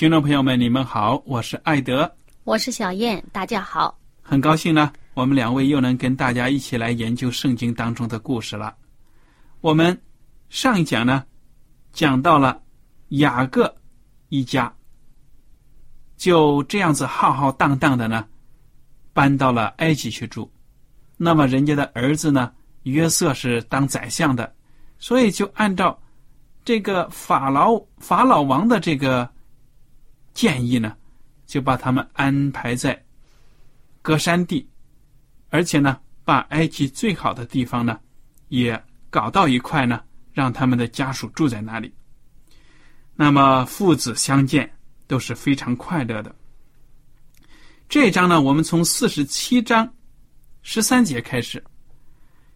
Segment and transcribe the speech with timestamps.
[0.00, 2.10] 听众朋友们，你们好，我是艾德，
[2.44, 8.74] 我是小燕，大家好，很高兴呢，我们两位又能跟大家一起来研究圣经当中的故事了。
[9.60, 10.00] 我们
[10.48, 11.22] 上一讲呢，
[11.92, 12.62] 讲到了
[13.08, 13.74] 雅各
[14.30, 14.74] 一家
[16.16, 18.26] 就这样子浩浩荡荡的呢，
[19.12, 20.50] 搬到了埃及去住。
[21.18, 22.50] 那么人家的儿子呢，
[22.84, 24.50] 约瑟是当宰相的，
[24.98, 26.00] 所以就按照
[26.64, 29.28] 这个法老法老王的这个。
[30.32, 30.96] 建议呢，
[31.46, 33.02] 就把他们安排在
[34.02, 34.66] 隔山地，
[35.48, 37.98] 而且呢，把埃及最好的地方呢，
[38.48, 40.02] 也搞到一块呢，
[40.32, 41.92] 让他们的家属住在那里。
[43.14, 44.70] 那么父子相见
[45.06, 46.34] 都是非常快乐的。
[47.88, 49.92] 这一章呢，我们从四十七章
[50.62, 51.62] 十三节开始，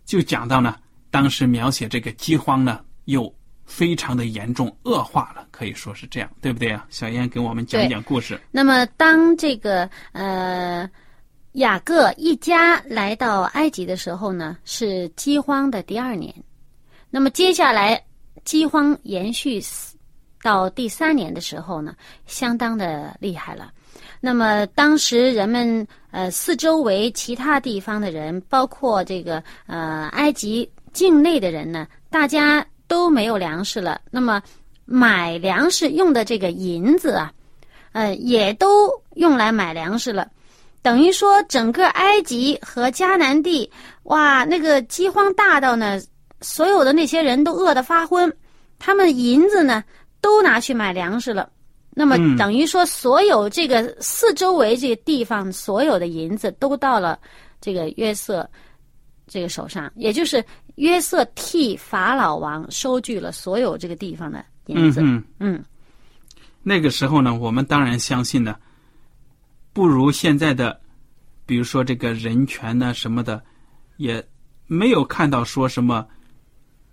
[0.04, 0.76] 就讲到呢，
[1.10, 3.34] 当时描写这个饥荒呢，又。
[3.66, 6.86] 非常的严重，恶化了，可以说是这样，对不对啊？
[6.90, 8.38] 小燕给我们讲讲故事。
[8.50, 10.88] 那么，当这个呃
[11.52, 16.32] 雅各一家来到埃及的时候呢，是饥荒的第二年。
[17.10, 18.00] 那么，接下来
[18.44, 19.62] 饥荒延续
[20.42, 21.94] 到第三年的时候呢，
[22.26, 23.72] 相当的厉害了。
[24.20, 32.64] 那么，当时人们呃四周围其他地方的人，包括这个呃埃及境内的人呢，大家。
[32.86, 34.42] 都没有粮食了，那么
[34.84, 37.32] 买粮食用的这个银子啊，
[37.92, 40.28] 呃，也都用来买粮食了，
[40.82, 43.70] 等于说整个埃及和迦南地，
[44.02, 45.98] 哇，那个饥荒大到呢，
[46.42, 48.30] 所有的那些人都饿得发昏，
[48.78, 49.82] 他们银子呢
[50.20, 51.50] 都拿去买粮食了，
[51.90, 57.18] 那么等于说所有这个四周围这个地方所有的银子都到了
[57.60, 58.46] 这个约瑟
[59.26, 60.44] 这个手上，也就是。
[60.76, 65.00] 约瑟替法老王收据了所有这个地方的银子。
[65.02, 65.64] 嗯嗯，
[66.62, 68.56] 那个时候呢，我们当然相信呢，
[69.72, 70.80] 不如现在的，
[71.46, 73.40] 比如说这个人权呢什么的，
[73.98, 74.24] 也
[74.66, 76.04] 没有看到说什么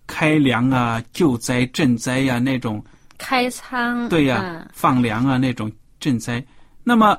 [0.05, 2.83] 开粮啊、救灾赈灾呀那种
[3.17, 6.45] 开仓对呀放粮啊那种赈灾。
[6.83, 7.17] 那么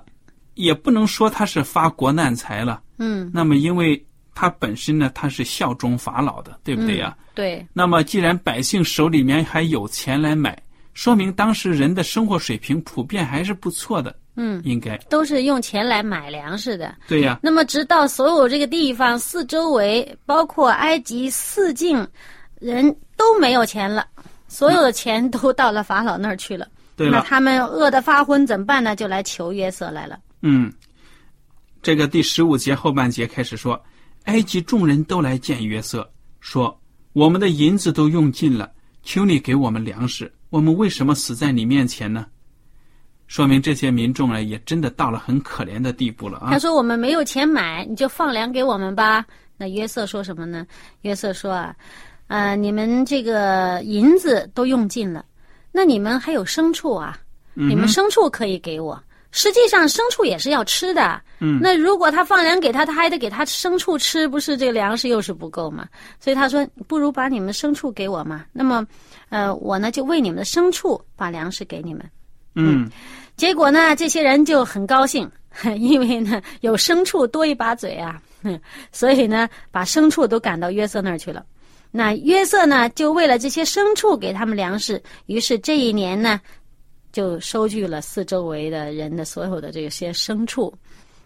[0.54, 2.82] 也不能说他是发国难财了。
[2.98, 3.30] 嗯。
[3.34, 4.00] 那么因为。
[4.34, 7.16] 他本身呢，他是效忠法老的，对不对呀？
[7.34, 7.64] 对。
[7.72, 10.60] 那么，既然百姓手里面还有钱来买，
[10.94, 14.14] 说明当时人的生活水平普遍还是不错的。
[14.34, 16.94] 嗯，应该都是用钱来买粮食的。
[17.06, 17.38] 对呀。
[17.42, 22.08] 那么，直到所有这个地方四周围，包括埃及四境，
[22.58, 24.06] 人都没有钱了，
[24.48, 26.66] 所有的钱都到了法老那儿去了。
[26.96, 27.18] 对了。
[27.18, 28.96] 那他们饿得发昏，怎么办呢？
[28.96, 30.18] 就来求约瑟来了。
[30.40, 30.72] 嗯，
[31.82, 33.78] 这个第十五节后半节开始说。
[34.24, 36.08] 埃及众人都来见约瑟，
[36.40, 36.80] 说
[37.12, 38.70] ：“我们的银子都用尽了，
[39.02, 40.32] 求你给我们粮食。
[40.50, 42.26] 我们为什么死在你面前呢？”
[43.26, 46.50] 说明这些民众呢，也真的到了很可怜的地步了啊。
[46.50, 49.24] 他说：“我们没有钱买，你就放粮给我们吧。”
[49.56, 50.66] 那约瑟说什么呢？
[51.00, 51.74] 约瑟说：“啊，
[52.26, 55.24] 呃，你们这个银子都用尽了，
[55.70, 57.18] 那你们还有牲畜啊？
[57.54, 59.02] 你们牲畜可以给我。
[59.32, 61.20] 实际上，牲畜也是要吃的。
[61.40, 65.88] 嗯那如果他放粮给他，他还得给他牲畜吃，不是这个粮食又是不够嘛？
[66.20, 68.44] 所以他说，不如把你们牲畜给我嘛。
[68.52, 68.86] 那么，
[69.30, 72.08] 呃，我呢就为你们的牲畜把粮食给你们。
[72.54, 72.88] 嗯
[73.36, 75.28] 结果呢，这些人就很高兴，
[75.78, 78.20] 因为呢有牲畜多一把嘴啊，
[78.92, 81.44] 所以呢把牲畜都赶到约瑟那儿去了。
[81.90, 86.40] 那约瑟呢就为了这些牲畜给他们粮食，于是这一年呢
[87.12, 90.72] 就收据了四周围的人的所有的这些牲畜。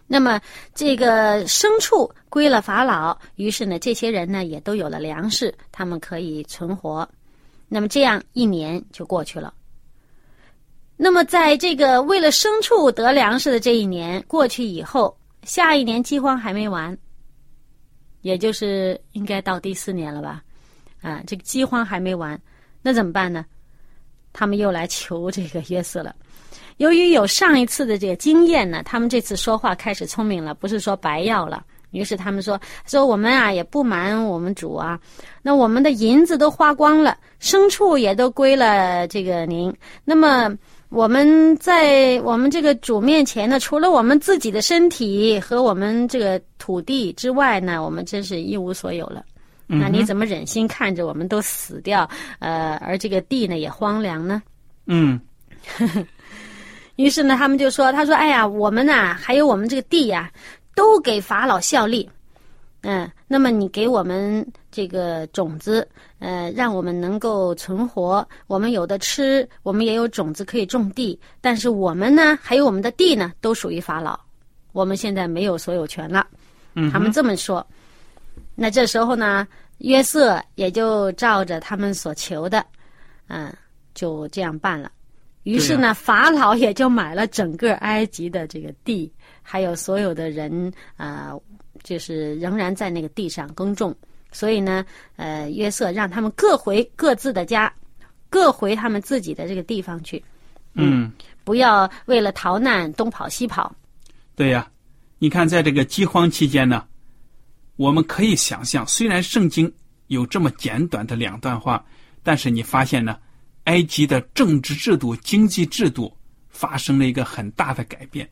[0.06, 0.40] 那么
[0.74, 7.08] 这个牲畜归了法老，于是呢这些人呢也都有了粮食，他们可以存活。
[7.68, 9.52] 那么这样一年就过去了。
[10.98, 16.96] 那么，在这个为了牲畜得粮食的这一年过去以后，下一年饥荒还没完，
[18.22, 20.42] 也就是应该到第四年了吧？
[21.02, 22.40] 啊，这个饥荒还没完，
[22.80, 23.44] 那怎么办呢？
[24.36, 26.14] 他们又来求这个约瑟了。
[26.76, 31.64] 由于有上一次的这个经验呢，他们这次说话开始聪明了，不是说白要了。
[31.92, 35.00] 于是他们说：“说我们啊也不瞒我们主啊，
[35.40, 39.74] 那我们的银子都花光了，牲畜也都归了这个您。
[40.04, 40.54] 那么
[40.90, 49.24] 我们在我们这个主面前呢，除了我们自己的身体和我们这个土地之外呢，我们真是一无所有了。
[49.66, 52.08] 那你怎么忍心看着我们都死掉？
[52.38, 54.42] 呃，而这个地呢也荒凉呢？”
[54.86, 55.20] 嗯
[56.96, 60.30] 于是呢，他们就说：“他说，哎呀，我们呐、还有我们这个地呀、
[60.74, 62.08] 都给法老效力。
[62.82, 65.86] 嗯，那么你给我们这个种子，
[66.20, 71.18] 呃，让我们能够存活，我们有的吃，我们也有种子可以种地。
[71.40, 74.18] 但是我们呢，还有我们的地呢，都属于法老，
[74.72, 76.26] 我们现在没有所有权了。
[76.74, 77.66] 嗯他们这么说。
[78.56, 79.46] 那这时候呢，
[79.78, 82.64] 约瑟也就照着他们所求的，
[83.28, 83.54] 嗯，
[83.94, 84.90] 就这样办了。
[85.44, 89.12] 于是呢，法老也就买了整个埃及的这个地，
[89.42, 91.42] 还有所有的人啊、呃
[91.84, 93.94] 就是仍然在那个地上耕种。
[94.32, 97.72] 所以呢，呃，约瑟让他们各回各自的家，
[98.28, 100.22] 各回他们自己的这个地方去，
[100.74, 101.12] 嗯，
[101.44, 103.72] 不要为了逃难东跑西跑。
[104.34, 104.68] 对呀，
[105.18, 106.84] 你看，在这个饥荒期间呢，
[107.76, 109.72] 我们可以想象，虽然圣经
[110.08, 111.84] 有这么简短的两段话，
[112.22, 113.16] 但是你发现呢，
[113.64, 116.16] 埃及的政治制度、经济制度
[116.48, 118.28] 发生了一个很大的改变。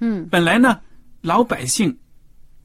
[0.00, 0.80] 嗯本来呢，
[1.20, 1.96] 老百姓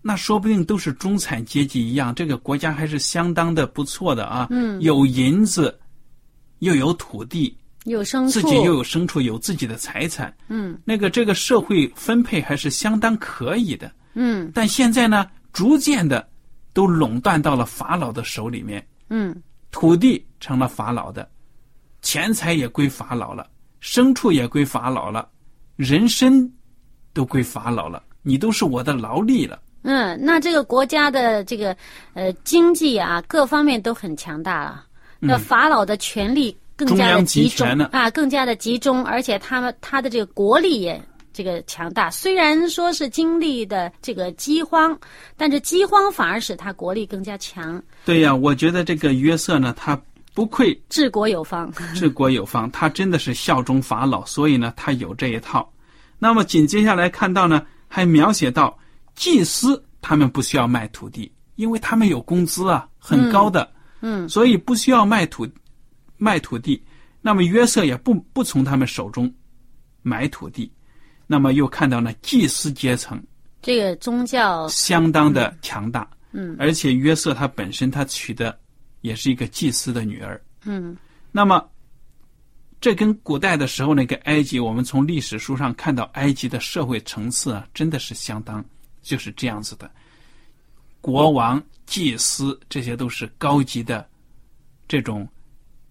[0.02, 4.48] 那说不定都是中产阶级一样，这个国家还是相当的不错的啊。
[4.50, 5.78] 嗯，有银子，
[6.60, 13.92] 又有土地，有牲畜，自己又有牲畜，有自己的财产，嗯那个这个社会分配还是相当可以的。
[14.14, 16.28] 嗯但现在呢，逐渐的
[16.74, 19.36] 都垄断到了法老的手里面，嗯
[19.72, 21.30] 土地成了法老的，
[22.02, 23.48] 钱财也归法老了，
[23.82, 25.28] 牲畜也归法老了，
[25.76, 26.52] 人身
[27.14, 29.60] 都归法老了，你都是我的劳力了。
[29.84, 31.76] 嗯，那这个国家的这个
[32.14, 34.86] 呃经济啊，各方面都很强大了。
[35.20, 41.02] 那法老的权力更加的中集集中啊，更加的集中，而且他们他的这个国力也
[41.34, 42.10] 这个强大。
[42.10, 44.98] 虽然说是经历的这个饥荒，
[45.38, 50.00] 但是饥荒反而使他国力更加强，对呀，我觉得这个约瑟呢，他
[50.34, 51.72] 不愧治国有方。
[51.96, 55.72] 治国有方，他真的是效忠法老，所以呢，他有这一套。
[56.18, 58.78] 那么紧接下来看到呢，还描写到
[59.16, 63.70] 祭司他们不需要卖土地，因为他们有工资啊，很高的，
[64.02, 65.48] 嗯所以不需要卖土
[66.18, 66.84] 卖土地。
[67.22, 69.34] 那么约瑟也不不从他们手中
[70.02, 70.72] 买土地。
[71.32, 73.24] 那么又看到呢，祭司阶层
[73.62, 78.58] 这个宗教，相当的强大，嗯而且约瑟他本身他娶的
[79.02, 80.42] 也是一个祭司的女儿。
[80.64, 80.98] 嗯
[81.32, 81.70] 那么，
[82.82, 88.66] 这跟古代的时候那个埃及，我们从历史书上看到埃及的社会层次啊，真的是相当
[89.04, 89.92] 就是这样子的。
[91.00, 94.10] 国王、祭司这些都是高级的
[94.88, 95.30] 这种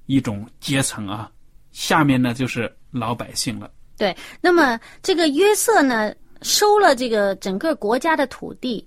[0.07, 1.31] 一种阶层啊，
[1.71, 3.71] 下面呢就是老百姓了。
[3.99, 4.17] 对。
[4.41, 8.87] 那么这个约瑟呢，收了这个整个国家的土地，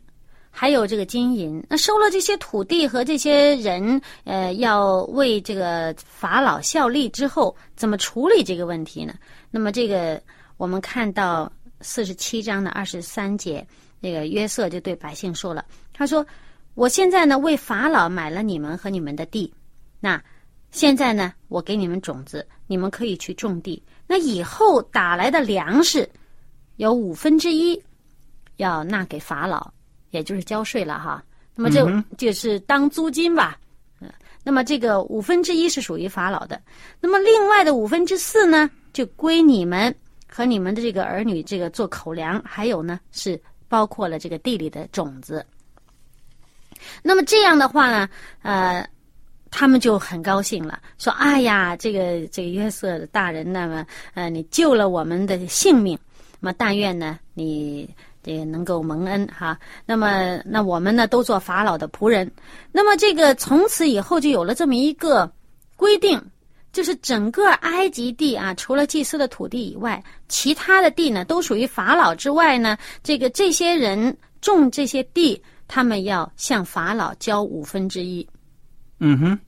[0.49, 1.63] 还有这个金银。
[1.69, 9.13] 那收了这些土地和这些人，呃，要为这个法老效力之后，怎么处理这个问题呢？
[9.51, 10.21] 那么这个
[10.57, 11.51] 我们看到
[11.81, 13.67] 四十七章的二十三节，
[13.99, 16.25] 那个约瑟就对百姓说了，他说
[16.73, 19.53] ：“我现在呢为法老买了你们和你们的地，
[19.99, 20.21] 那
[20.71, 23.83] 现在呢我给你们种子，你们可以去种地。
[24.11, 26.05] 那以后打来的粮食
[26.75, 27.81] 有五分之一
[28.57, 29.71] 要纳给法老，
[30.09, 31.23] 也就是交税了哈。
[31.55, 33.57] 那么这嗯就是当租金吧。
[34.01, 34.11] 嗯，
[34.43, 36.61] 那么这个五分之一是属于法老的，
[36.99, 39.95] 那么另外的五分之四呢，就归你们
[40.27, 45.45] 和你们的这个儿女这个做口粮，还有呢是包括了这个地里的种子。
[47.01, 48.09] 那么这样的话呢，
[48.41, 48.85] 呃，
[49.51, 55.99] 他们就很高兴了，说：“哎呀，这个这个约瑟大人，那么呃，你救了我们的性命，
[56.39, 57.87] 那么但愿呢，你
[58.23, 59.59] 也能够蒙恩哈。
[59.85, 62.31] 那么那我们呢，都做法老的仆人。
[62.71, 65.29] 那么这个从此以后就有了这么一个
[65.75, 66.19] 规定，
[66.71, 75.39] 就是整个埃及地啊，除了祭司的土地以外，其他的地呢，都属于法老之外呢，这个这些人种这些地。”
[75.73, 78.27] 他们要向法老交五分之一。
[79.03, 79.39] 嗯哼，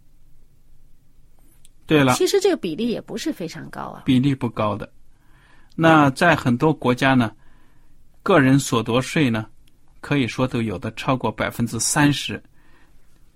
[1.85, 4.91] 对了，其实这个比例也不是非常高啊，比例不高的。
[5.75, 7.31] 那在很多国家呢，
[8.23, 9.45] 个人所得税呢，
[10.01, 12.41] 可以说都有的超过百分之三十。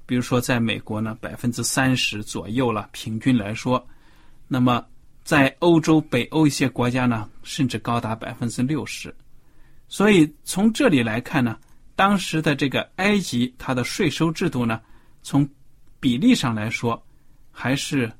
[0.07, 3.87] 比如说，在美国呢，百分之三十左右了，平均来说。
[4.47, 4.83] 那么，
[5.23, 9.13] 在欧洲、北欧一些国家呢，甚至高达百分之六十。
[9.87, 11.57] 所以从这里来看呢。
[11.95, 14.79] 当时的这个埃及，它的税收制度呢，
[15.23, 15.49] 从
[15.99, 17.01] 比例上来说
[17.51, 18.11] 还是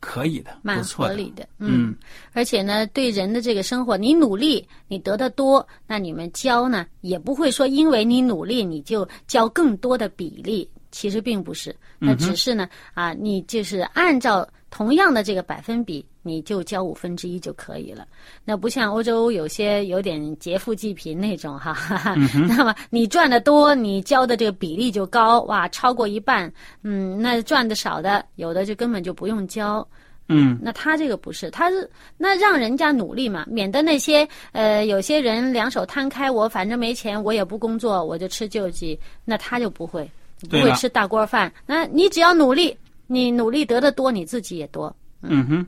[0.00, 1.48] 可以的，蛮合理的。
[1.58, 1.94] 嗯，
[2.32, 10.68] 而且呢，对人的这个生活，你努力，你得的多，那你们交呢，也不会说因为你努力你就交更多的比例。
[10.90, 16.04] 其实并不是，那只是呢啊，你就是按照同样的这个百分比。
[16.26, 18.08] 你就交五分之一就可以了，
[18.46, 22.14] 那不像欧洲有些有点劫富济贫那种哈 哈，
[22.48, 26.50] 那么你赚的多，你交的这个比例就高哇，超过一半，
[26.82, 29.86] 嗯，那赚的少的有的就根本就不用交，
[30.30, 40.10] 嗯，那他这个不是，他是那让人家努力嘛，免得那些呃有些人两手摊开，我反正没钱，我也不工作，我就吃救济，那他就不会
[40.48, 42.74] 不会吃大锅饭，那你只要努力，
[43.06, 45.66] 你努力得的多，你自己也多，嗯哼。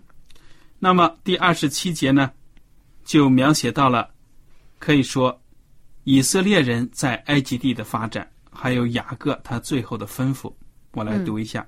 [0.78, 2.31] 那么第二十七节呢，
[3.05, 4.09] 就描写到了，
[4.78, 5.38] 可以说
[6.05, 10.52] 以色列人在埃及地的发展，还有雅各他最后的吩咐。
[10.93, 11.66] 我来读一下：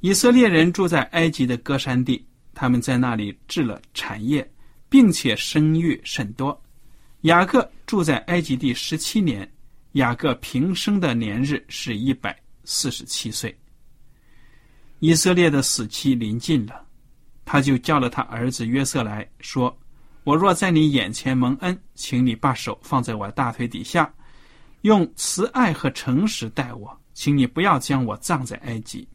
[0.00, 2.24] 以色列人住在埃及的歌山地，
[2.54, 4.48] 他们在那里置了产业，
[4.88, 6.60] 并且生育甚多。
[7.22, 9.50] 雅各住在埃及地十七年，
[9.92, 13.56] 雅各平生的年日是一百四十七岁。
[15.04, 16.82] 以色列的死期临近了。
[17.44, 19.76] 他就叫了他儿子约瑟来说
[20.24, 24.10] ：“我若在你眼前蒙恩，请你把手放在我大腿底下，
[24.80, 29.06] 用慈爱和诚实待我，请你不要将我葬在埃及。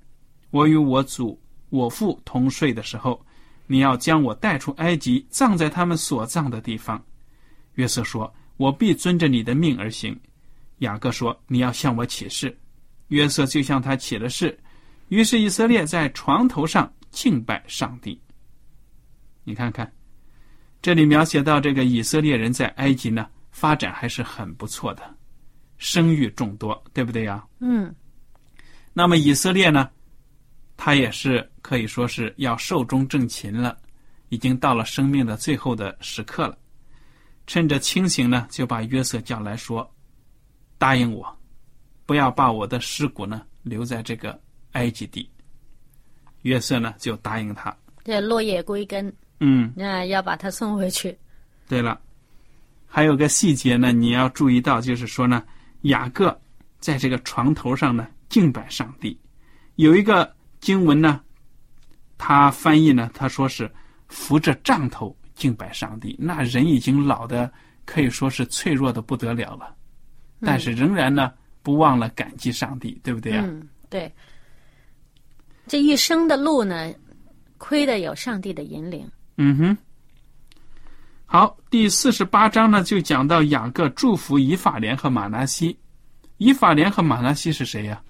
[0.52, 3.20] 我与我祖、我父同睡的时候，
[3.66, 7.04] 你要将我带出埃及，葬在他们所葬的地方。”
[7.74, 10.16] 约瑟说：“我必遵着你的命而行。”
[10.86, 12.56] 雅各说：“你要向我起誓。”
[13.10, 14.56] 约瑟就向他起了誓。
[15.10, 16.92] 于是以色列在床头上。
[17.12, 18.22] 敬拜上帝。
[19.44, 19.92] 你看看，
[20.80, 25.18] 这里描写到这个以色列人在埃及呢，发展还是很不错的，
[25.80, 27.44] 生育众多，对不对呀？
[27.62, 27.92] 嗯。
[28.94, 29.90] 那么以色列呢，
[30.78, 33.76] 他也是可以说是要寿终正寝了，
[34.30, 36.56] 已经到了生命的最后的时刻了。
[37.48, 39.92] 趁着清醒呢，就把约瑟叫来说
[40.78, 41.40] ：“答应我，
[42.06, 44.40] 不要把我的尸骨呢留在这个
[44.74, 45.30] 埃及地。”
[46.44, 47.76] 约瑟呢，就答应他。
[48.04, 49.14] 这落叶归根。
[49.40, 49.72] 嗯。
[49.76, 51.18] 那要把他送回去。
[51.68, 52.00] 对了，
[52.88, 55.44] 还有个细节呢，你要注意到，就是说呢，
[55.82, 56.40] 雅各
[56.80, 59.20] 在这个床头上呢敬拜上帝。
[59.76, 61.22] 有一个经文呢，
[62.18, 63.70] 他翻译呢，他说是
[64.08, 66.16] 扶着杖头敬拜上帝。
[66.18, 67.52] 那人已经老的
[67.86, 69.76] 可以说是脆弱的不得了了，
[70.42, 73.44] 但是仍然呢不忘了感激上帝，对不对啊？
[73.46, 74.12] 嗯，对。
[75.70, 76.92] 这一生的路呢，
[77.60, 79.08] 亏得有上帝的引领。
[79.38, 79.78] 嗯哼。
[81.28, 85.78] 好，第四十八章呢，就讲到雅各祝福以法莲和马拿西。
[86.38, 88.02] 以法莲和马拿西是谁呀？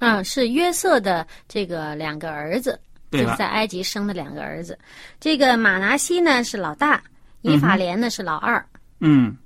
[0.00, 2.76] 嗯，是约瑟的这个两个儿子，
[3.12, 4.76] 就是在埃及生的两个儿子。
[5.20, 7.00] 这个马拿西呢是老大，
[7.42, 8.66] 以法莲呢是老二。
[8.98, 9.36] 嗯，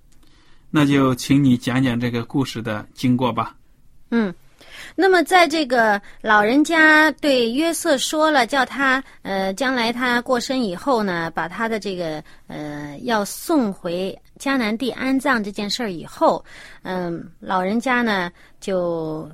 [0.70, 3.54] 那就请你讲讲这个故事的经过吧。
[4.10, 4.34] 嗯。
[4.94, 16.44] 那么，在这个老人家对约瑟说了，叫他呃，将来他过身以后呢，把他的这个呃，要送回迦南地安葬这件事儿以后，
[16.82, 18.30] 嗯，老人家呢
[18.60, 19.30] 就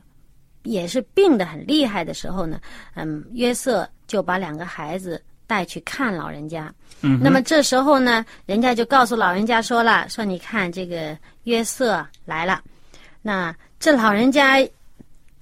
[0.62, 2.60] 也是病得很厉害的时候呢，
[2.94, 6.72] 嗯，约瑟就把两个孩子带去看老人家。
[7.00, 12.62] 嗯，那么这时候呢，人家就告诉老人家说了，说你看这个约瑟来了，
[13.22, 14.66] 那这老人家。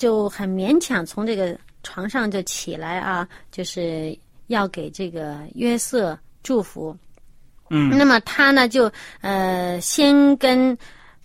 [0.03, 4.19] 就很勉强从这个床上就起来啊，就是
[4.49, 6.97] 要给这个约瑟祝福。
[7.71, 8.91] 嗯，那么他呢就
[9.21, 10.77] 呃先跟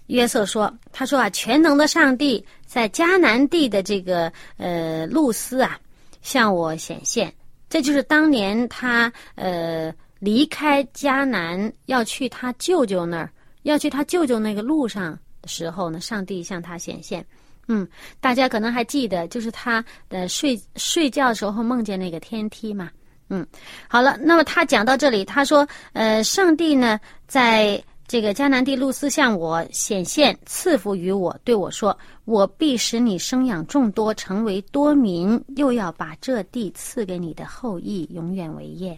[0.06, 5.80] 约瑟说：“他说啊，全能的上帝在迦南地的这个呃露丝啊，
[6.22, 7.34] 向我显现。
[7.68, 13.32] 这就是当年他呃离开迦南要去他舅舅那儿，
[13.64, 17.26] 要去他舅舅那个路上的时候呢，上帝向他显现。
[17.68, 17.88] 嗯，
[18.20, 22.90] 大家可能还记得，就是他的睡睡觉的时候梦见那个天梯嘛。
[23.30, 23.46] 嗯，
[23.88, 38.98] 好了，那么他讲到这里，他说：呃，上帝呢在。”这个迦南地路斯向我显现，赐福于我，对我说：“我必使你生养众多，成为多民，又要把这地赐给你的后裔，永远为业。”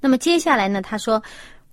[0.00, 0.80] 那么接下来呢？
[0.80, 1.20] 他说：“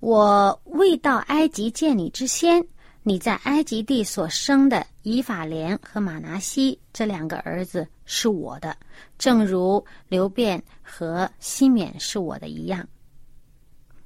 [0.00, 2.60] 我未到埃及见你之先，
[3.02, 8.76] 你在埃及地所生的以法莲和马拿西这两个儿子是我的，
[9.18, 12.86] 正如刘辩和西缅是我的一样。”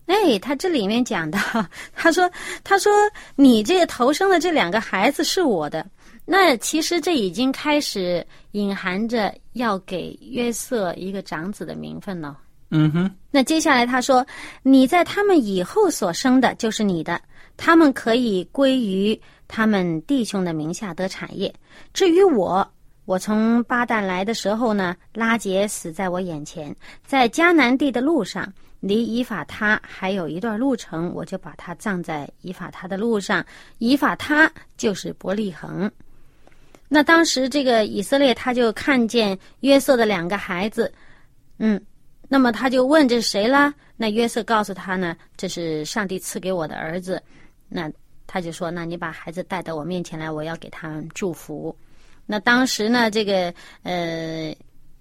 [0.06, 1.38] 哎，他这里面讲到，
[1.94, 2.30] 他说
[2.64, 2.92] ：“他说
[3.34, 5.86] 你这个头生的这两个孩子是我的。”
[6.26, 12.38] 那其实这已经开始隐含着要给约瑟一个长子的名分了。
[12.70, 13.10] 嗯哼。
[13.30, 14.26] 那接下来他说
[14.62, 17.20] ：“你在他们以后所生的，就是你的，
[17.64, 19.16] 他们可以归于
[19.46, 21.54] 他们弟兄的名下得产业。
[21.94, 22.68] 至于我，
[23.04, 26.74] 我从巴旦来的时候呢，拉杰死在我眼前，
[27.06, 33.46] 在迦南地的路上。”离以法他还有一段路程，我就把他葬在以法他的路上。
[33.78, 35.88] 以法他就是伯利恒。
[36.88, 40.92] 那当时这个以色列他就看见约瑟的两个孩子，
[41.58, 41.80] 嗯，
[42.28, 43.72] 那么他就问这是谁啦？
[43.96, 47.22] 那约瑟告诉他呢，这是上帝赐给我的儿子。
[47.72, 47.90] 那
[48.26, 51.76] 他就说，那你把孩子带到我面前来，我要给他们祝福。
[52.26, 53.52] 那当时呢，这个
[53.82, 54.54] 呃。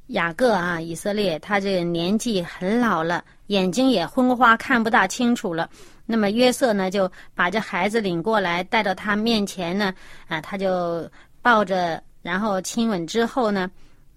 [0.08, 5.70] 雅各啊，以色列，他这个年纪很老了，眼睛也昏花，看不大清楚了。
[6.06, 9.94] 那么约瑟呢，就把这孩子领过来，带到他面前呢，
[10.28, 11.10] 啊，他就
[11.42, 13.72] 抱着，然后亲吻之后呢，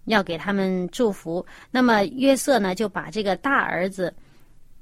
[0.06, 1.46] 要给他们祝福。
[1.70, 4.12] 那么约瑟呢，就把这个大儿子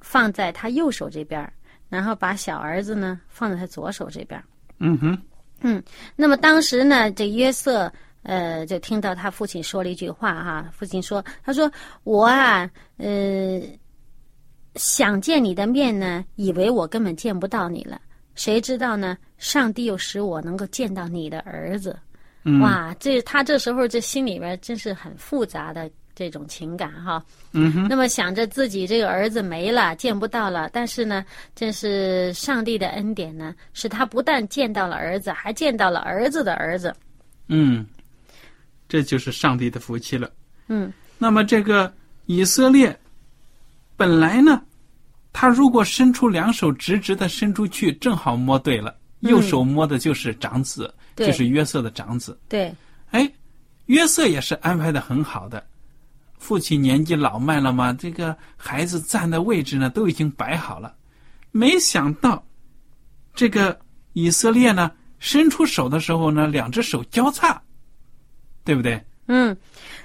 [0.00, 1.52] 放在他右手这边，
[1.92, 4.42] 然后把小儿子呢放在他左手这边。
[4.78, 5.18] 嗯哼，
[5.60, 5.82] 嗯，
[6.16, 7.92] 那么当时呢，这约瑟。
[8.24, 11.68] 呃，就听到他父亲说了一句话哈，父亲说：“他说
[12.04, 13.60] 我啊，呃，
[14.76, 18.00] 想见你的面呢，以为我根本见不到你了，
[18.36, 19.18] 谁知道呢？
[19.38, 21.98] 上帝又使我能够见到你的儿子。
[22.60, 27.24] 哇，这他这时候这心里边真是很复杂的这种情感哈。
[27.52, 27.86] 嗯哼。
[27.88, 36.94] 那么想着自己这个儿子没了，见不到了，但是呢，这是上帝的恩典呢，使他不但见到了儿子，还见到了儿子的儿子。
[37.48, 37.86] 嗯。
[38.88, 40.30] 这就是上帝的福气了。
[40.66, 41.90] 嗯，那么这个
[42.26, 42.94] 以色列
[43.96, 44.60] 本来呢，
[45.32, 52.38] 他如果伸出两手直直的伸出去，正好摸对了，右手摸的就是长子，就是约瑟的长子。
[52.50, 52.70] 对，
[53.12, 53.32] 哎，
[53.86, 55.64] 约瑟也是安排的很好的。
[56.42, 60.94] 父亲年纪老迈了嘛，这个孩子站的位置呢都已经摆好了，
[61.52, 62.44] 没想到
[63.34, 63.78] 这个
[64.12, 67.62] 以色列呢伸出手的时候呢，两只手交叉。
[68.64, 69.04] 对不对？
[69.26, 69.56] 嗯，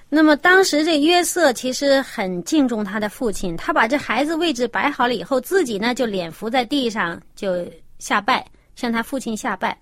[0.10, 7.64] 那么当时这约瑟其实很敬重他的父亲，他把这孩子位置摆好了以后，自己呢就脸伏在地上就
[8.00, 8.44] 下拜，
[8.76, 9.78] 向他父亲下拜。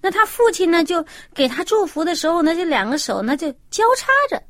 [0.00, 4.40] 那他父亲呢就给他祝福的时候呢，这两个手呢就交叉着，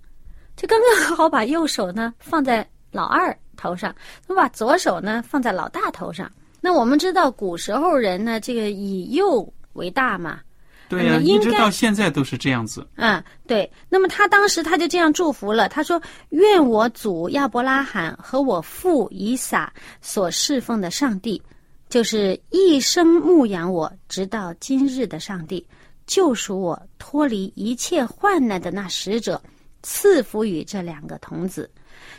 [0.60, 3.94] 就刚刚好把右手呢放在老二头上，
[4.26, 6.30] 那把左手呢放在老大头上。
[6.60, 10.38] 那我们知道古时候人呢，这个以右为大嘛。
[10.86, 12.86] 对呀，一直到现在都是这样子。
[12.96, 13.72] 嗯，对。
[13.88, 21.42] 那么他当时他就这样祝福了，他说：“愿我祖亚伯拉罕和我父以撒所侍奉的上帝，
[21.88, 25.66] 就是一生牧养我直到今日的上帝，
[26.06, 29.40] 救赎我脱离一切患难的那使者，
[29.82, 31.70] 赐福于这两个童子。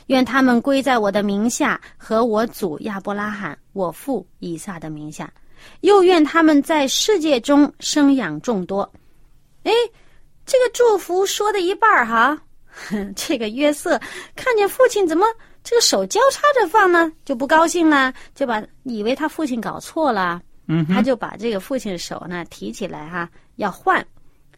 [0.08, 5.32] 愿他们归在我的名下，和我祖亚伯拉罕、我父以撒的名下。”
[5.82, 8.82] 又愿他们在世界中生养众多。
[9.62, 9.72] 哎，
[10.44, 12.36] 这个祝福说的一半儿哈，
[13.16, 14.02] 这个约瑟
[14.36, 15.24] 看见父亲怎么
[15.64, 24.04] 这个手交叉着放呢，就不高兴了，就把以为他父亲搞错了，嗯，他就把这个父亲的手呢提起来哈，要换。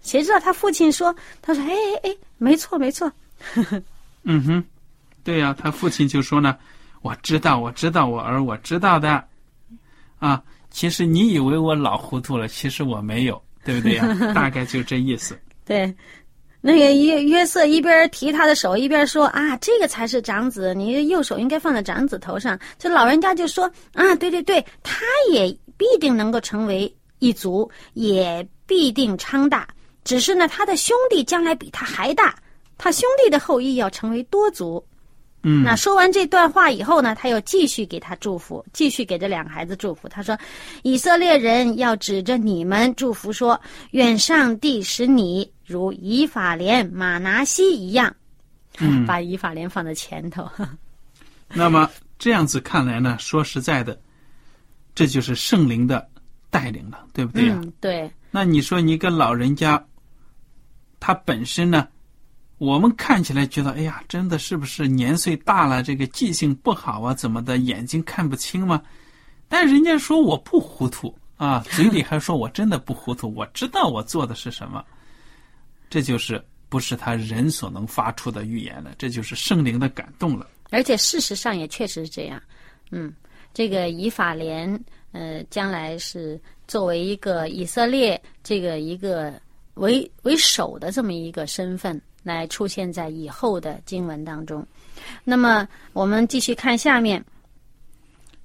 [0.03, 3.11] 谁知道他父亲说，他说，哎哎哎，没错没错。
[4.23, 4.63] 嗯哼，
[5.23, 6.55] 对呀，他父亲就说呢，
[7.01, 9.23] 我知道我知道我儿我知道的，
[10.19, 10.43] 啊。
[10.69, 14.07] 其实你以为我老糊涂了，其实我没有，对不对呀？
[14.33, 15.39] 大概就这意思。
[15.65, 15.93] 对，
[16.61, 29.67] 那个约约瑟一边提他的手，一边说：“啊，这个才是长子，你右手应该放在长子头上。”这老人家就说：“啊，对对对，他也必定能够成为一族，也必定昌大。
[30.03, 32.35] 只是呢，他的兄弟将来比他还大，
[32.77, 34.83] 他兄弟的后裔要成为多族。
[35.45, 40.07] 嗯，那说完这段话以后呢，他又继续给他祝福，继续给这两个孩子祝福。
[40.07, 40.37] 他说
[40.83, 43.59] ：“以色列人要指着你们祝福说，
[43.91, 48.13] 愿上帝使你如以法莲、马拿西一样。”
[48.79, 50.49] 嗯把以法莲放在前头。
[51.53, 51.87] 那么
[52.17, 53.99] 这样子看来呢，说实在的，
[54.95, 56.09] 这就是圣灵的
[56.49, 59.85] 带领了，对不对呀、嗯，对，那你说你一个老人家，
[61.05, 61.85] 他本身呢，
[62.59, 68.81] 我们看起来觉得，哎呀，真的是不是年岁大了，这个记性不好啊，怎么的，眼睛看不清吗？
[69.49, 74.81] 但人家说我不糊涂啊，嘴里还说我真的不糊涂，我知道我做的是什么，
[75.89, 80.47] 这就是不是他人所能发出的预言了，这就是圣灵的感动了。
[80.69, 82.41] 而且事实上也确实是这样。
[82.91, 83.13] 嗯，
[83.53, 84.73] 这个以法莲，
[85.11, 89.33] 呃，将来是作为一个以色列这个一个
[89.75, 94.65] 为为首的这么一个身份来出现在以后的经文当中。
[95.23, 97.23] 那么我们继续看下面，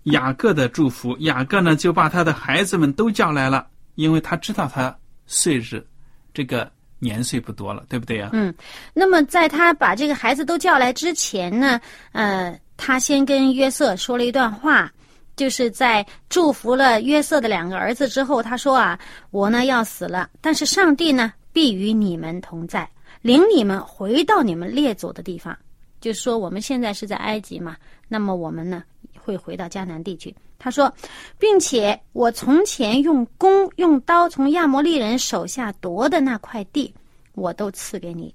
[0.05, 5.85] 雅各的祝福，雅各呢就把他的孩子们都叫来了，因为他知道他岁日
[6.33, 8.53] 这个年岁不多了，对不对呀、嗯，
[8.93, 11.81] 那么在他把这个孩子都叫来之前呢，
[12.12, 14.91] 呃，他先跟约瑟说了一段话，
[15.38, 18.98] 就是在祝福了约瑟的两个儿子之后，他说啊，
[19.31, 22.90] 我呢要死了，但是上帝呢必与你们同在，
[23.22, 25.57] 领你们回到你们列祖的地方。
[26.01, 27.77] 就是说我们现在是在埃及嘛，
[28.09, 28.83] 那么我们呢
[29.16, 30.35] 会回到迦南地去。
[30.59, 30.92] 他说，
[31.38, 36.92] 并且我从前用弓用刀从亚摩利人手下夺的那块地，
[37.35, 38.35] 我都赐给你，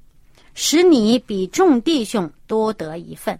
[0.54, 3.38] 使你比众弟兄多得一份。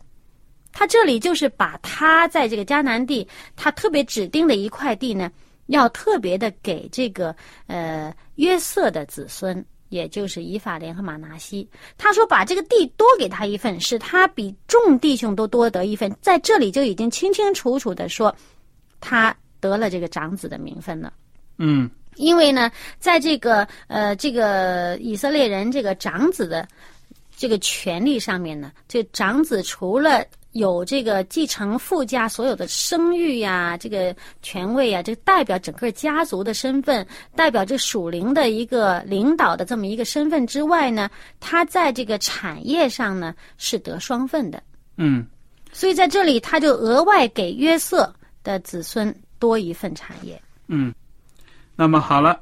[0.74, 5.32] 他这里就是把他在这个迦南地，他特别指定的一块地呢，
[5.68, 7.34] 要特别的给这个
[7.68, 11.70] 呃约瑟的子孙，也就是以法莲和马拿西。
[11.98, 16.14] 他说把这个地多给他一份，使他比众弟兄都多得一份。
[16.20, 18.36] 在这里就已经清清楚楚的说，
[19.00, 21.14] 他得了这个长子的名分了。
[21.60, 26.68] 嗯因为呢，在这个呃这个以色列人这个长子的
[27.36, 30.24] 这个权利上面呢，这长子除了
[30.54, 44.64] 有这个继承富家所有的声誉呀、这个权位呀，这代表整个家族的身份，代表这属灵的一个领导的这么一个身份之外呢，他在这个产业上呢是得双份的。
[44.98, 45.26] 嗯
[45.72, 48.14] 所以在这里，他就额外给约瑟
[48.44, 50.42] 的子孙多一份产业。
[50.68, 50.94] 嗯。
[51.76, 52.40] 那么好了，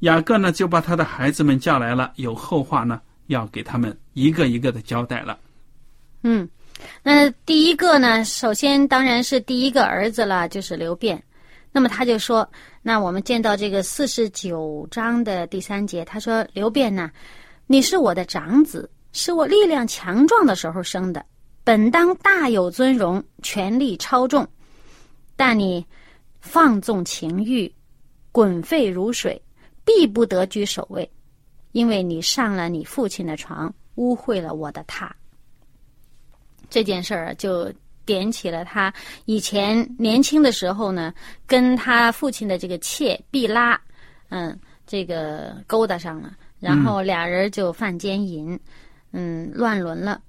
[0.00, 5.38] 雅各呢就把他的孩子们叫来了，有后话呢要给他们一个一个的交代了。
[6.22, 6.46] 嗯，
[7.02, 11.22] 那第一个呢，首先当然是第一个儿子了，就是刘辩。
[11.72, 12.48] 那么他就说，
[12.82, 17.10] 那我们见到这个四十九章的第三节，他说：“刘辩呐，
[17.66, 21.24] 你是我的长子，是我力量强壮的时候生的，
[21.64, 24.46] 本当大有尊荣，权力超重，
[25.34, 25.84] 但你
[26.40, 27.72] 放纵情欲，
[28.30, 29.40] 滚沸如水，
[29.84, 31.10] 必不得居首位，
[31.72, 35.10] 因为你上了你父亲的床，污秽了我的榻。”
[36.74, 37.72] 这件事儿就
[38.04, 38.92] 点起了他
[39.26, 41.14] 以前年轻的时候呢，
[41.46, 43.80] 跟他父亲的这个妾毕拉，
[44.30, 48.58] 嗯，这个勾搭上了，然后俩人就犯奸淫，
[49.12, 50.20] 嗯，乱伦了。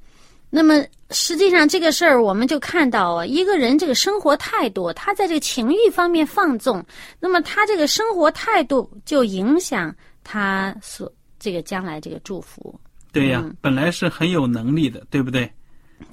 [0.52, 6.86] 那么实际上这个事儿，我们就看到啊，一个人这个生活态度，他在这个情欲方面放纵，
[7.20, 12.80] 那么他这个生活态度就影响他所这个将来这个祝福。
[13.12, 15.52] 对呀、嗯本来是很有能力的，对不对？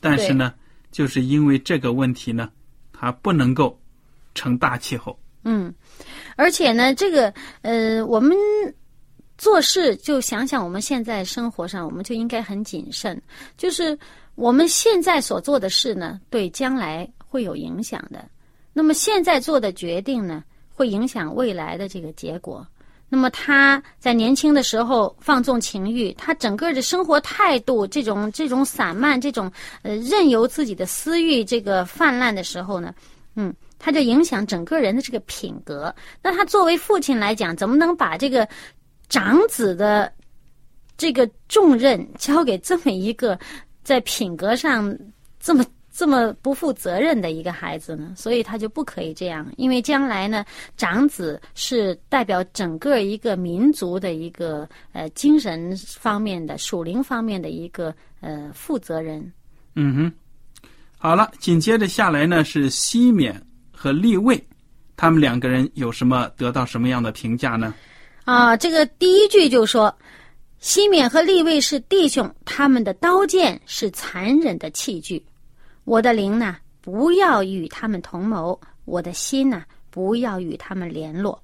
[0.01, 0.55] 但是呢，
[0.91, 2.51] 就是因为这个问题呢，
[2.93, 3.79] 它不能够
[4.35, 5.19] 成大气候。
[5.45, 5.75] 嗯，
[6.37, 8.37] 而且呢，这个呃，我们
[9.37, 13.21] 做事就想想我们现在生活上，我们就应该很谨慎。
[13.57, 13.99] 就是
[14.35, 18.29] 我们现在所做的事呢，对将来会有影响的。
[18.73, 22.67] 那么现在做的决定呢，会影响未来的这个结果。
[23.15, 32.95] 那么他在年轻的时候放纵情欲，他整个的生活态度，这种这种散漫，这种呃任由自己的私欲这个泛滥的时候呢，
[33.37, 35.95] 嗯，他就影响整个人的这个品格。
[36.23, 38.49] 那他作为父亲来讲，怎么能把这个
[39.11, 40.11] 长子的
[40.97, 43.39] 这个重任交给这么一个
[43.85, 44.91] 在品格上
[45.39, 45.63] 这么
[45.95, 48.15] 这么不负责任的一个孩子呢？
[48.17, 50.43] 所以他就不可以这样，因为将来呢，
[50.75, 59.33] 长子是代表整个一个民族的一个呃精神方面的、属灵方面的一个呃负责人。
[59.75, 60.13] 嗯哼，
[60.97, 63.39] 好了，紧接着下来呢是西缅
[63.71, 64.43] 和利位，
[64.97, 67.75] 他们两个人有什么得到什么样的评价呢？
[68.25, 69.95] 啊，这个第一句就说
[70.59, 75.23] ：“西缅和利位是弟兄，他们的刀剑是残忍的器具。
[75.85, 81.43] 我的灵呢，不要与他们同谋；我的心呢，不要与他们联络。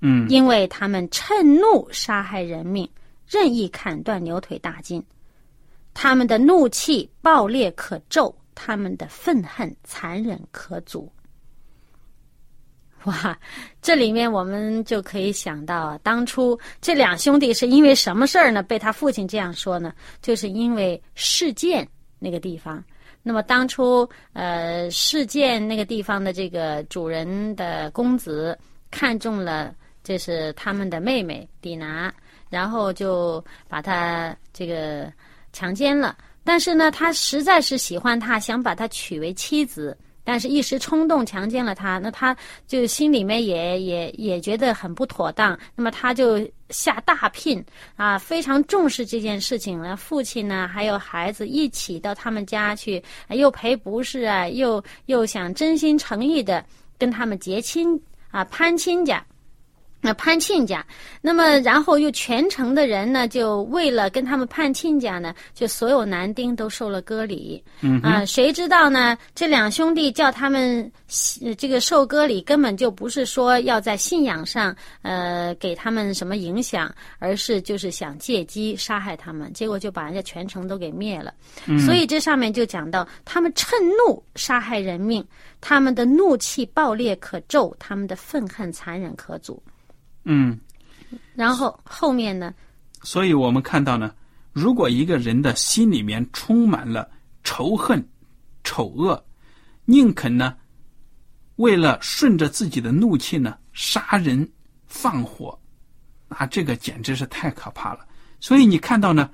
[0.00, 2.88] 嗯因为他们趁怒杀害人命，
[3.26, 5.04] 任意砍断牛腿大筋。
[5.92, 11.10] 他们的怒气暴烈可咒，他们的愤恨残忍可阻。”
[13.04, 13.36] 哇，
[13.82, 18.62] 这里面我们就可以想到啊，当初这两兄弟是因为什么事儿呢？
[18.62, 19.92] 被他父亲这样说呢？
[20.22, 21.88] 就是因为事件
[22.20, 22.84] 那个地方。
[23.22, 28.58] 那么当初呃，事件那个地方的这个主人的公子
[28.90, 32.12] 看中了，这是他们的妹妹迪娜，
[32.48, 35.12] 然后就把她这个
[35.52, 36.16] 强奸了。
[36.44, 39.96] 但是呢，他实在是喜欢她，想把她娶为妻子。
[40.30, 42.36] 但是，一时冲动强奸了她，那她
[42.66, 45.58] 就心里面也也也觉得很不妥当。
[45.74, 47.64] 那么，他就下大聘
[47.96, 49.96] 啊，非常重视这件事情了。
[49.96, 56.62] 父亲呢，还有孩子一起到他们家去，又赔不是啊，又又想真心诚意的
[56.98, 57.98] 跟他们结亲
[58.30, 59.24] 啊，攀亲家。
[60.00, 60.84] 那攀亲家，
[61.20, 67.62] 那么然后又全城的人呢，就为了跟他们攀亲家呢，就所有男丁都受了割礼。
[67.80, 69.18] 嗯啊，谁知道呢？
[69.34, 70.90] 这两兄弟叫他们
[71.42, 81.34] 呃这个受割礼，根本就不是说要在信仰上呃给他们什么影响，而是就是想借机杀害他们，结果就把人家全城都给灭了。
[81.84, 85.26] 所以这上面就讲到，他们趁怒杀害人命，
[85.60, 89.60] 他们的怒气暴烈可咒，他们的愤恨残忍可阻。
[90.30, 90.60] 嗯，
[91.34, 92.52] 然后后面呢？
[93.02, 94.14] 所以我们看到呢，
[94.52, 97.10] 如果一个人的心里面充满了
[97.42, 98.06] 仇恨、
[98.62, 99.24] 丑恶，
[99.86, 100.54] 宁肯呢，
[101.56, 104.46] 为了顺着自己的怒气呢，杀人
[104.86, 105.58] 放火，
[106.28, 108.06] 啊，这个简直是太可怕了。
[108.38, 109.30] 所以你看到呢，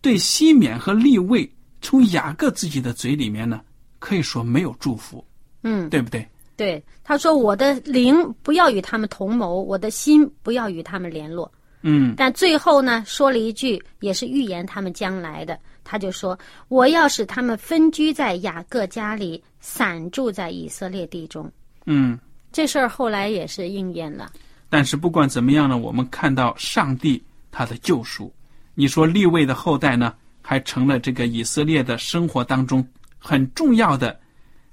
[0.00, 3.60] 对西缅和利位从雅各自己的嘴里面呢，
[3.98, 5.22] 可以说没有祝福，
[5.62, 6.26] 嗯，对不对？
[6.60, 15.58] 对，他说：“我的灵不要与他们同谋，我的心不要与他们联络。”嗯但最后呢，说了一句，也是预言他们将来的。
[15.82, 21.50] 他就说：“我要使他们分居在雅各家里，散住在以色列地中。
[21.86, 22.18] 嗯。”
[22.52, 24.30] 这事儿后来也是应验了。
[24.68, 28.30] 但是不管怎么样呢，我们看到上帝他的救赎。
[28.74, 32.86] 你说立位的后代呢，还成了这个以色列的生活当中
[33.18, 34.20] 很重要的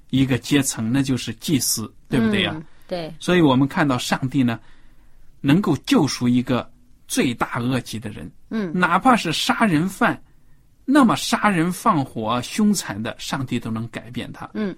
[0.09, 4.59] 一个阶层，那就是祭司，对不对呀、嗯对，所以我们看到上帝呢，
[5.41, 6.69] 能够救赎一个
[7.07, 10.21] 罪大恶极的人，嗯，哪怕是杀人犯，
[10.85, 14.49] 那么杀人放火、凶残的，上帝都能改变他。
[14.53, 14.75] 嗯，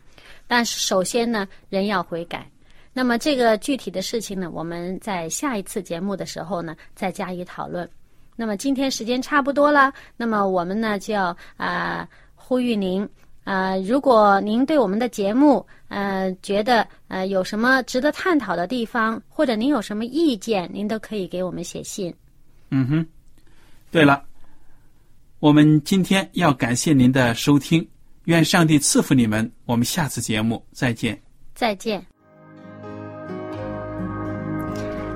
[0.48, 2.50] 但是首先呢，人要悔改。
[2.92, 7.88] 那么这个具体的事情呢，我们在下一次节目的时候呢，再加以讨论。
[8.36, 13.08] 那么今天时间差不多了，那么我们呢就要啊、呼吁您
[13.49, 22.13] 啊、如果您对我们的节目呃觉得呃有什么值得探讨的地方，或者您有什么意见，您都可以给我们写信。
[22.69, 23.07] 嗯哼，
[23.89, 24.21] 对了，
[25.39, 27.88] 我们今天要感谢您的收听，
[28.25, 29.51] 愿上帝赐福你们。
[29.65, 31.19] 我们下次节目再见。
[31.55, 32.05] 再见。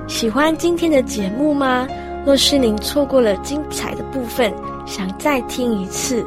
[0.08, 1.86] 喜欢今天的节目吗？
[2.26, 4.52] 若是您错过了精彩的部分，
[4.86, 6.26] 想再听一次，